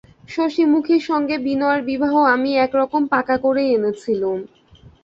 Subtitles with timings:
[0.29, 4.39] শশিমুখীর সঙ্গে বিনয়ের বিবাহ আমি একরকম পাকা করেই এনেছিলুম।